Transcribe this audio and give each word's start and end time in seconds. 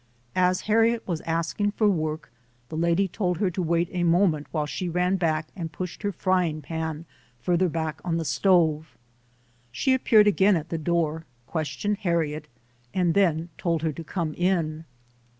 As 0.35 0.61
Harriet 0.61 1.07
was 1.07 1.21
asking 1.27 1.73
for 1.73 1.87
work, 1.87 2.31
the 2.69 2.75
lady 2.75 3.07
told 3.07 3.37
her 3.37 3.51
to 3.51 3.61
wait 3.61 3.87
a 3.91 4.03
moment 4.03 4.47
while 4.49 4.65
she 4.65 4.89
ran 4.89 5.15
back 5.15 5.49
and 5.55 5.71
pushed 5.71 6.01
her 6.01 6.11
frying 6.11 6.59
pan 6.63 7.05
further 7.39 7.69
back 7.69 8.01
on 8.03 8.17
the 8.17 8.25
stove. 8.25 8.97
She 9.71 9.93
appeared 9.93 10.25
again 10.25 10.55
at 10.55 10.69
the 10.69 10.79
door, 10.79 11.25
questioned 11.45 11.99
Har 11.99 12.15
riet 12.17 12.45
and 12.95 13.13
then 13.13 13.49
told 13.59 13.83
her 13.83 13.91
to 13.93 14.03
come 14.03 14.33
in. 14.33 14.85